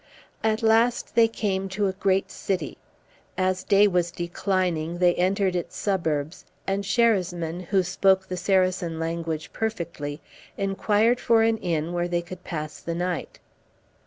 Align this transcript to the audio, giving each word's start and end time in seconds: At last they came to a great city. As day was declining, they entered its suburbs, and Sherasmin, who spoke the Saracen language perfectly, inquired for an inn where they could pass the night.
At 0.43 0.63
last 0.63 1.13
they 1.13 1.27
came 1.27 1.69
to 1.69 1.85
a 1.85 1.93
great 1.93 2.31
city. 2.31 2.79
As 3.37 3.63
day 3.63 3.87
was 3.87 4.09
declining, 4.09 4.97
they 4.97 5.13
entered 5.13 5.55
its 5.55 5.77
suburbs, 5.77 6.43
and 6.65 6.83
Sherasmin, 6.83 7.65
who 7.65 7.83
spoke 7.83 8.27
the 8.27 8.35
Saracen 8.35 8.97
language 8.99 9.53
perfectly, 9.53 10.19
inquired 10.57 11.19
for 11.19 11.43
an 11.43 11.57
inn 11.59 11.93
where 11.93 12.07
they 12.07 12.23
could 12.23 12.43
pass 12.43 12.79
the 12.79 12.95
night. 12.95 13.37